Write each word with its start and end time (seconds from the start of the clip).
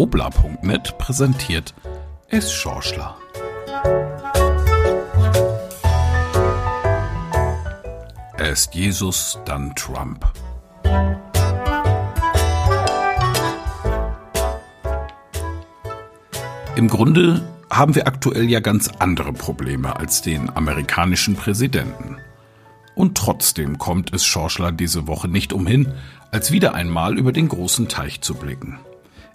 Wobla.net 0.00 0.96
präsentiert 0.96 1.74
Es 2.30 2.50
Schorschler. 2.54 3.18
Erst 8.38 8.74
Jesus, 8.74 9.38
dann 9.44 9.74
Trump. 9.76 10.24
Im 16.76 16.88
Grunde 16.88 17.46
haben 17.68 17.94
wir 17.94 18.06
aktuell 18.06 18.48
ja 18.48 18.60
ganz 18.60 18.88
andere 19.00 19.34
Probleme 19.34 19.96
als 19.96 20.22
den 20.22 20.48
amerikanischen 20.48 21.36
Präsidenten. 21.36 22.16
Und 22.94 23.18
trotzdem 23.18 23.76
kommt 23.76 24.14
es 24.14 24.24
Schorschler 24.24 24.72
diese 24.72 25.06
Woche 25.06 25.28
nicht 25.28 25.52
umhin, 25.52 25.92
als 26.30 26.52
wieder 26.52 26.72
einmal 26.72 27.18
über 27.18 27.32
den 27.32 27.48
großen 27.48 27.88
Teich 27.88 28.22
zu 28.22 28.34
blicken. 28.34 28.78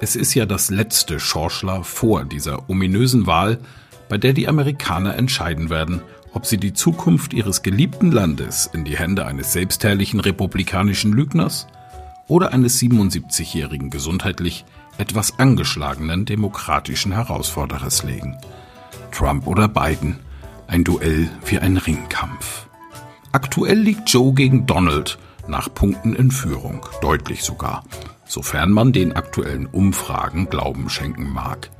Es 0.00 0.14
ist 0.14 0.34
ja 0.34 0.46
das 0.46 0.70
letzte 0.70 1.18
Schorschler 1.18 1.82
vor 1.82 2.24
dieser 2.24 2.70
ominösen 2.70 3.26
Wahl, 3.26 3.58
bei 4.08 4.16
der 4.16 4.32
die 4.32 4.48
Amerikaner 4.48 5.16
entscheiden 5.16 5.70
werden, 5.70 6.02
ob 6.32 6.46
sie 6.46 6.58
die 6.58 6.72
Zukunft 6.72 7.32
ihres 7.32 7.62
geliebten 7.62 8.12
Landes 8.12 8.70
in 8.72 8.84
die 8.84 8.96
Hände 8.96 9.26
eines 9.26 9.52
selbstherrlichen 9.52 10.20
republikanischen 10.20 11.12
Lügners 11.12 11.66
oder 12.28 12.52
eines 12.52 12.78
77-jährigen 12.80 13.90
gesundheitlich 13.90 14.64
etwas 14.98 15.38
angeschlagenen 15.38 16.26
demokratischen 16.26 17.12
Herausforderers 17.12 18.04
legen. 18.04 18.36
Trump 19.10 19.46
oder 19.46 19.66
Biden, 19.66 20.18
ein 20.68 20.84
Duell 20.84 21.28
wie 21.46 21.58
ein 21.58 21.76
Ringkampf. 21.76 22.66
Aktuell 23.32 23.78
liegt 23.78 24.08
Joe 24.10 24.32
gegen 24.32 24.66
Donald 24.66 25.18
nach 25.48 25.72
Punkten 25.72 26.14
in 26.14 26.30
Führung, 26.30 26.86
deutlich 27.00 27.42
sogar, 27.42 27.84
sofern 28.26 28.70
man 28.70 28.92
den 28.92 29.12
aktuellen 29.12 29.66
Umfragen 29.66 30.48
Glauben 30.48 30.88
schenken 30.88 31.28
mag. 31.30 31.70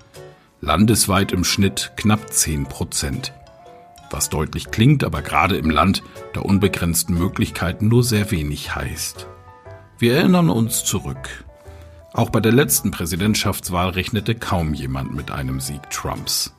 Landesweit 0.60 1.33
im 1.33 1.44
Schnitt 1.44 1.92
knapp 1.97 2.33
10 2.33 2.66
Prozent. 2.66 3.33
Was 4.10 4.30
deutlich 4.30 4.70
klingt, 4.70 5.05
aber 5.05 5.22
gerade 5.22 5.56
im 5.56 5.70
Land 5.70 6.02
der 6.34 6.44
unbegrenzten 6.44 7.16
Möglichkeiten 7.16 7.88
nur 7.88 8.02
sehr 8.02 8.30
wenig 8.30 8.75
heißt. 8.75 9.27
Wir 9.98 10.16
erinnern 10.16 10.48
uns 10.48 10.84
zurück. 10.84 11.44
Auch 12.12 12.30
bei 12.30 12.41
der 12.41 12.53
letzten 12.53 12.91
Präsidentschaftswahl 12.91 13.91
rechnete 13.91 14.34
kaum 14.34 14.75
jemand 14.75 15.14
mit 15.14 15.30
einem 15.30 15.60
Sieg 15.60 15.91
Trumps. 15.91 16.55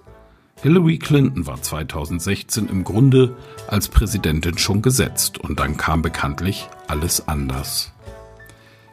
Hillary 0.61 0.97
Clinton 0.97 1.47
war 1.47 1.61
2016 1.61 2.67
im 2.67 2.83
Grunde 2.83 3.37
als 3.67 3.87
Präsidentin 3.87 4.57
schon 4.57 4.81
gesetzt 4.81 5.37
und 5.37 5.59
dann 5.59 5.77
kam 5.77 6.01
bekanntlich 6.01 6.67
alles 6.87 7.29
anders. 7.29 7.93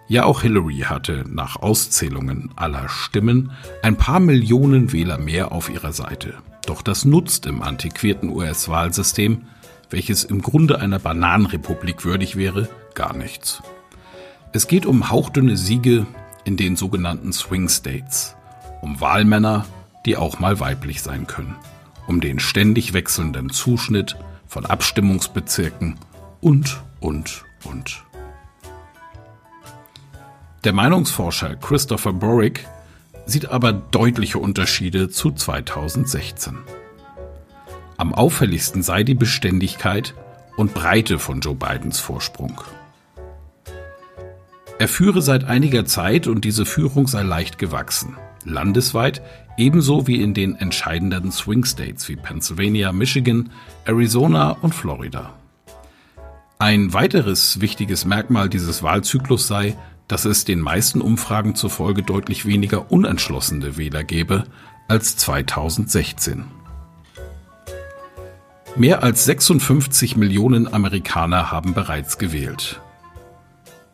Ja, 0.06 0.25
auch 0.25 0.42
Hillary 0.42 0.84
hatte 0.86 1.25
nach 1.28 1.56
Auszählungen 1.56 2.53
aller 2.55 2.89
Stimmen 2.89 3.50
ein 3.83 3.97
paar 3.97 4.20
Millionen 4.20 4.92
Wähler 4.92 5.19
mehr 5.19 5.50
auf 5.50 5.69
ihrer 5.69 5.92
Seite. 5.92 6.34
Doch 6.67 6.83
das 6.83 7.05
nutzt 7.05 7.47
im 7.47 7.62
antiquierten 7.62 8.30
US-Wahlsystem, 8.30 9.42
welches 9.91 10.23
im 10.23 10.42
Grunde 10.42 10.78
einer 10.78 11.01
Bananenrepublik 11.01 12.05
würdig 12.05 12.36
wäre, 12.36 12.69
gar 12.95 13.17
nichts. 13.17 13.61
Es 14.53 14.69
geht 14.69 14.86
um 14.86 15.11
hauchdünne 15.11 15.56
Siege 15.56 16.06
in 16.45 16.56
den 16.56 16.77
sogenannten 16.77 17.33
Swing 17.33 17.69
States, 17.69 18.36
um 18.83 19.01
Wahlmänner, 19.01 19.67
die 20.07 20.17
auch 20.17 20.39
mal 20.39 20.61
weiblich 20.61 21.03
sein 21.03 21.27
können, 21.27 21.57
um 22.07 22.21
den 22.21 22.39
ständig 22.39 22.93
wechselnden 22.93 23.51
Zuschnitt 23.51 24.17
von 24.47 24.65
Abstimmungsbezirken 24.65 25.97
und, 26.41 26.81
und, 27.01 27.45
und. 27.65 28.05
Der 30.65 30.73
Meinungsforscher 30.73 31.57
Christopher 31.57 32.13
Borick 32.13 32.67
sieht 33.27 33.51
aber 33.51 33.73
deutliche 33.73 34.39
Unterschiede 34.39 35.11
zu 35.11 35.33
2016. 35.33 36.59
Am 37.97 38.14
auffälligsten 38.14 38.83
sei 38.83 39.03
die 39.03 39.14
Beständigkeit 39.14 40.14
und 40.57 40.73
Breite 40.75 41.19
von 41.19 41.41
Joe 41.41 41.55
Bidens 41.55 41.98
Vorsprung. 41.98 42.61
Er 44.79 44.89
führe 44.89 45.23
seit 45.23 45.45
einiger 45.45 45.86
Zeit 45.86 46.27
und 46.27 46.45
diese 46.45 46.67
Führung 46.67 47.09
sei 47.09 47.23
leicht 47.23 47.59
gewachsen 47.59 48.17
landesweit, 48.46 49.23
ebenso 49.57 50.07
wie 50.07 50.23
in 50.23 50.34
den 50.34 50.57
entscheidenden 50.57 51.33
Swing 51.33 51.64
States 51.64 52.08
wie 52.08 52.17
Pennsylvania, 52.17 52.92
Michigan, 52.92 53.51
Arizona 53.84 54.52
und 54.62 54.74
Florida. 54.74 55.34
Ein 56.58 56.95
weiteres 56.95 57.61
wichtiges 57.61 58.06
Merkmal 58.06 58.48
dieses 58.48 58.83
Wahlzyklus 58.83 59.46
sei, 59.46 59.77
dass 60.08 60.24
es 60.24 60.45
den 60.45 60.61
meisten 60.61 61.01
Umfragen 61.01 61.55
zufolge 61.55 62.02
deutlich 62.02 62.46
weniger 62.46 62.90
unentschlossene 62.90 63.77
Wähler 63.77 64.05
gebe 64.05 64.45
als 64.89 65.17
2016. 65.17 66.45
Mehr 68.77 69.02
als 69.02 69.24
56 69.24 70.17
Millionen 70.17 70.73
Amerikaner 70.73 71.51
haben 71.51 71.74
bereits 71.74 72.18
gewählt. 72.18 72.80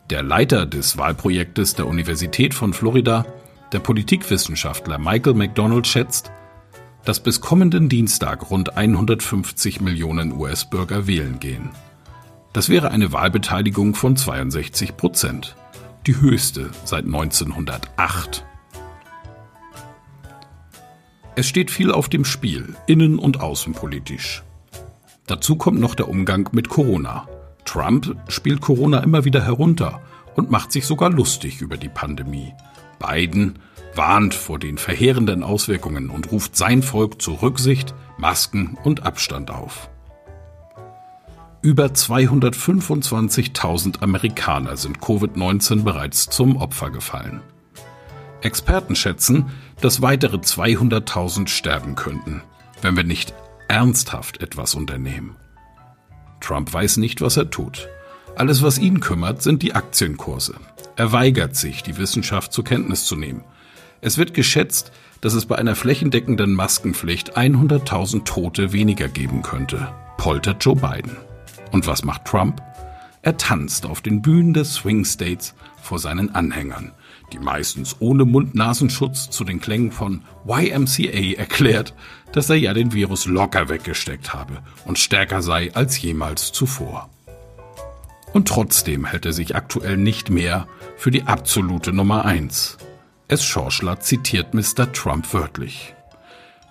Der 0.09 0.21
Leiter 0.21 0.65
des 0.65 0.97
Wahlprojektes 0.97 1.75
der 1.75 1.87
Universität 1.87 2.53
von 2.53 2.73
Florida 2.73 3.25
der 3.73 3.79
Politikwissenschaftler 3.79 4.97
Michael 4.97 5.33
McDonald 5.33 5.87
schätzt, 5.87 6.31
dass 7.03 7.19
bis 7.19 7.41
kommenden 7.41 7.89
Dienstag 7.89 8.49
rund 8.49 8.77
150 8.77 9.81
Millionen 9.81 10.31
US-Bürger 10.31 11.07
wählen 11.07 11.39
gehen. 11.39 11.71
Das 12.53 12.69
wäre 12.69 12.91
eine 12.91 13.11
Wahlbeteiligung 13.11 13.95
von 13.95 14.15
62 14.15 14.95
Prozent, 14.95 15.55
die 16.05 16.19
höchste 16.21 16.69
seit 16.85 17.05
1908. 17.05 18.45
Es 21.35 21.47
steht 21.47 21.71
viel 21.71 21.91
auf 21.91 22.09
dem 22.09 22.25
Spiel, 22.25 22.75
innen- 22.85 23.17
und 23.17 23.41
außenpolitisch. 23.41 24.43
Dazu 25.25 25.55
kommt 25.55 25.79
noch 25.79 25.95
der 25.95 26.09
Umgang 26.09 26.49
mit 26.51 26.69
Corona. 26.69 27.27
Trump 27.65 28.15
spielt 28.27 28.61
Corona 28.61 28.99
immer 28.99 29.25
wieder 29.25 29.43
herunter 29.43 30.01
und 30.35 30.51
macht 30.51 30.71
sich 30.71 30.85
sogar 30.85 31.09
lustig 31.09 31.61
über 31.61 31.77
die 31.77 31.89
Pandemie. 31.89 32.53
Biden 32.99 33.57
warnt 33.95 34.33
vor 34.33 34.59
den 34.59 34.77
verheerenden 34.77 35.43
Auswirkungen 35.43 36.09
und 36.09 36.31
ruft 36.31 36.55
sein 36.55 36.81
Volk 36.81 37.21
zu 37.21 37.33
Rücksicht, 37.33 37.93
Masken 38.17 38.77
und 38.83 39.05
Abstand 39.05 39.51
auf. 39.51 39.89
Über 41.61 41.85
225.000 41.85 44.01
Amerikaner 44.01 44.75
sind 44.75 44.99
Covid-19 44.99 45.83
bereits 45.83 46.29
zum 46.29 46.57
Opfer 46.57 46.89
gefallen. 46.89 47.41
Experten 48.41 48.95
schätzen, 48.95 49.51
dass 49.79 50.01
weitere 50.01 50.37
200.000 50.37 51.47
sterben 51.47 51.93
könnten, 51.95 52.41
wenn 52.81 52.97
wir 52.97 53.05
nicht 53.05 53.33
ernsthaft 53.69 54.41
etwas 54.41 54.75
unternehmen. 54.75 55.37
Trump 56.41 56.73
weiß 56.73 56.97
nicht, 56.97 57.21
was 57.21 57.37
er 57.37 57.49
tut. 57.49 57.87
Alles, 58.35 58.63
was 58.63 58.79
ihn 58.79 58.99
kümmert, 58.99 59.43
sind 59.43 59.61
die 59.61 59.75
Aktienkurse. 59.75 60.55
Er 60.95 61.11
weigert 61.11 61.55
sich, 61.55 61.83
die 61.83 61.97
Wissenschaft 61.97 62.51
zur 62.51 62.63
Kenntnis 62.63 63.05
zu 63.05 63.15
nehmen. 63.15 63.43
Es 64.01 64.17
wird 64.17 64.33
geschätzt, 64.33 64.91
dass 65.21 65.33
es 65.33 65.45
bei 65.45 65.55
einer 65.55 65.75
flächendeckenden 65.75 66.53
Maskenpflicht 66.53 67.37
100.000 67.37 68.25
Tote 68.25 68.73
weniger 68.73 69.07
geben 69.07 69.43
könnte, 69.43 69.87
poltert 70.17 70.65
Joe 70.65 70.75
Biden. 70.75 71.15
Und 71.71 71.85
was 71.87 72.03
macht 72.03 72.25
Trump? 72.25 72.61
Er 73.21 73.37
tanzt 73.37 73.85
auf 73.85 74.01
den 74.01 74.21
Bühnen 74.21 74.53
des 74.53 74.73
Swing 74.73 75.05
States 75.05 75.53
vor 75.81 75.99
seinen 75.99 76.33
Anhängern, 76.35 76.91
die 77.31 77.39
meistens 77.39 77.95
ohne 77.99 78.25
Mund-Nasenschutz 78.25 79.29
zu 79.29 79.43
den 79.43 79.61
Klängen 79.61 79.91
von 79.91 80.23
YMCA 80.45 81.37
erklärt, 81.37 81.93
dass 82.33 82.49
er 82.49 82.57
ja 82.57 82.73
den 82.73 82.93
Virus 82.93 83.27
locker 83.27 83.69
weggesteckt 83.69 84.33
habe 84.33 84.57
und 84.85 84.99
stärker 84.99 85.41
sei 85.41 85.73
als 85.73 86.01
jemals 86.01 86.51
zuvor. 86.51 87.12
Und 88.33 88.47
trotzdem 88.47 89.05
hält 89.05 89.25
er 89.25 89.33
sich 89.33 89.55
aktuell 89.55 89.95
nicht 89.95 90.29
mehr 90.29 90.67
für 90.97 91.11
die 91.11 91.23
absolute 91.23 91.93
Nummer 91.93 92.25
eins. 92.25 92.77
Es 93.27 93.45
Schorschler 93.45 93.99
zitiert 93.99 94.53
Mr. 94.53 94.91
Trump 94.91 95.33
wörtlich. 95.33 95.95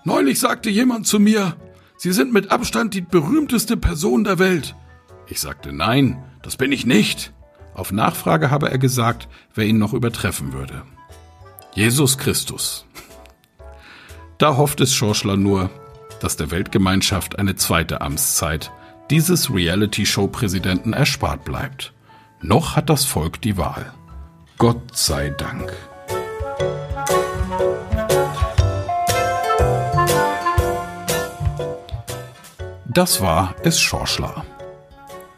Neulich 0.04 0.40
sagte 0.40 0.68
jemand 0.68 1.06
zu 1.06 1.20
mir, 1.20 1.56
Sie 1.96 2.12
sind 2.12 2.32
mit 2.32 2.50
Abstand 2.50 2.94
die 2.94 3.00
berühmteste 3.00 3.76
Person 3.76 4.24
der 4.24 4.40
Welt. 4.40 4.74
Ich 5.28 5.40
sagte, 5.40 5.72
nein, 5.72 6.20
das 6.42 6.56
bin 6.56 6.72
ich 6.72 6.84
nicht. 6.84 7.32
Auf 7.74 7.92
Nachfrage 7.92 8.50
habe 8.50 8.70
er 8.72 8.78
gesagt, 8.78 9.28
wer 9.54 9.66
ihn 9.66 9.78
noch 9.78 9.94
übertreffen 9.94 10.52
würde. 10.52 10.82
Jesus 11.74 12.18
Christus. 12.18 12.86
Da 14.36 14.56
hofft 14.56 14.80
es 14.80 14.92
Schorschler 14.92 15.36
nur, 15.36 15.70
dass 16.18 16.36
der 16.36 16.50
Weltgemeinschaft 16.50 17.38
eine 17.38 17.54
zweite 17.54 18.00
Amtszeit 18.00 18.72
dieses 19.12 19.52
Reality-Show-Präsidenten 19.52 20.94
erspart 20.94 21.44
bleibt. 21.44 21.92
Noch 22.40 22.76
hat 22.76 22.88
das 22.88 23.04
Volk 23.04 23.42
die 23.42 23.58
Wahl. 23.58 23.92
Gott 24.56 24.96
sei 24.96 25.28
Dank. 25.28 25.70
Das 32.86 33.20
war 33.20 33.54
Es 33.62 33.78
Schorschler. 33.78 34.46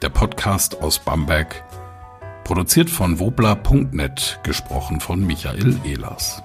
Der 0.03 0.09
Podcast 0.09 0.81
aus 0.81 1.01
Bamberg. 1.01 1.65
Produziert 2.45 2.89
von 2.89 3.19
wobla.net, 3.19 4.39
gesprochen 4.45 5.01
von 5.01 5.27
Michael 5.27 5.81
Ehlers. 5.85 6.45